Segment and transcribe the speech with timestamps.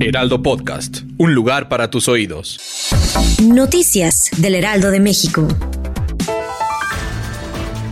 [0.00, 1.00] Heraldo Podcast.
[1.16, 2.60] Un lugar para tus oídos.
[3.42, 5.48] Noticias del Heraldo de México.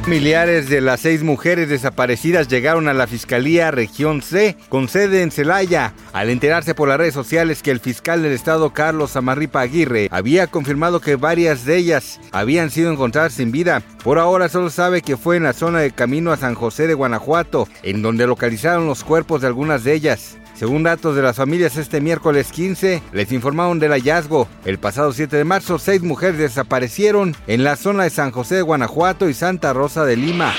[0.03, 5.33] Familiares de las seis mujeres desaparecidas llegaron a la Fiscalía Región C, con sede en
[5.33, 10.07] Celaya, al enterarse por las redes sociales que el fiscal del estado Carlos Amarripa Aguirre
[10.13, 13.83] había confirmado que varias de ellas habían sido encontradas sin vida.
[14.07, 16.95] Por ahora solo sabe que fue en la zona de camino a San José de
[16.95, 20.39] Guanajuato, en donde localizaron los cuerpos de algunas de ellas.
[20.55, 24.47] Según datos de las familias, este miércoles 15 les informaron del hallazgo.
[24.65, 28.63] El pasado 7 de marzo, seis mujeres desaparecieron en la zona de San José de
[28.63, 30.55] Guanajuato y Santa Rosa de Lima.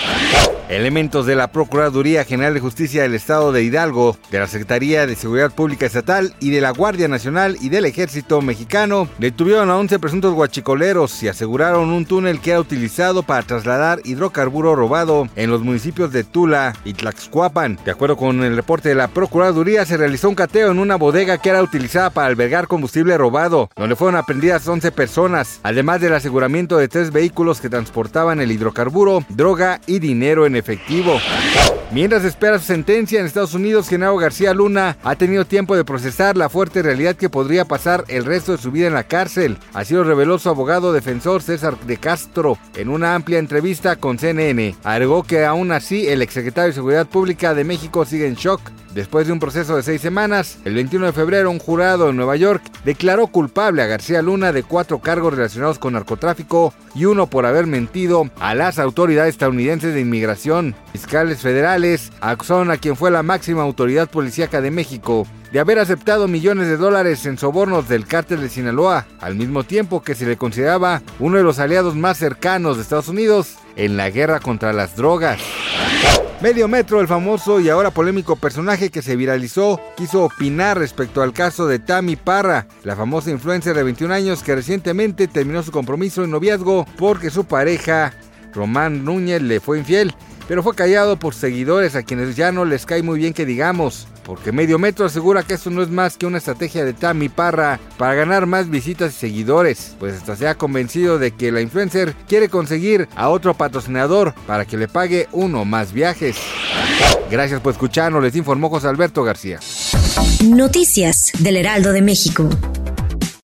[0.69, 5.15] Elementos de la Procuraduría General de Justicia del Estado de Hidalgo, de la Secretaría de
[5.15, 9.97] Seguridad Pública Estatal y de la Guardia Nacional y del Ejército Mexicano detuvieron a 11
[9.99, 15.61] presuntos guachicoleros y aseguraron un túnel que era utilizado para trasladar hidrocarburo robado en los
[15.61, 17.79] municipios de Tula y Tlaxcuapan.
[17.85, 21.37] De acuerdo con el reporte de la Procuraduría, se realizó un cateo en una bodega
[21.37, 26.75] que era utilizada para albergar combustible robado, donde fueron aprendidas 11 personas, además del aseguramiento
[26.75, 31.19] de tres vehículos que transportaban el hidrocarburo, droga y dinero en efectivo.
[31.91, 36.35] Mientras espera su sentencia en Estados Unidos, Genaro García Luna ha tenido tiempo de procesar
[36.35, 39.57] la fuerte realidad que podría pasar el resto de su vida en la cárcel.
[39.73, 44.75] Así lo reveló su abogado defensor César de Castro en una amplia entrevista con CNN.
[44.83, 48.61] Agregó que aún así el exsecretario de Seguridad Pública de México sigue en shock.
[48.93, 52.35] Después de un proceso de seis semanas, el 21 de febrero un jurado en Nueva
[52.35, 57.45] York declaró culpable a García Luna de cuatro cargos relacionados con narcotráfico y uno por
[57.45, 60.75] haber mentido a las autoridades estadounidenses de inmigración.
[60.93, 66.27] Fiscales federales acusaron a quien fue la máxima autoridad policíaca de México de haber aceptado
[66.27, 70.37] millones de dólares en sobornos del cártel de Sinaloa, al mismo tiempo que se le
[70.37, 74.95] consideraba uno de los aliados más cercanos de Estados Unidos en la guerra contra las
[74.95, 75.39] drogas.
[76.39, 81.33] Medio Metro, el famoso y ahora polémico personaje que se viralizó, quiso opinar respecto al
[81.33, 86.23] caso de Tammy Parra, la famosa influencer de 21 años que recientemente terminó su compromiso
[86.23, 88.13] en noviazgo porque su pareja,
[88.53, 90.13] Román Núñez, le fue infiel
[90.47, 94.07] pero fue callado por seguidores a quienes ya no les cae muy bien que digamos,
[94.27, 97.79] porque Medio Metro asegura que esto no es más que una estrategia de Tammy Parra
[97.97, 102.13] para ganar más visitas y seguidores, pues hasta se ha convencido de que la influencer
[102.27, 106.35] quiere conseguir a otro patrocinador para que le pague uno más viajes.
[107.31, 109.61] Gracias por escucharnos, les informó José Alberto García.
[110.43, 112.49] Noticias del Heraldo de México.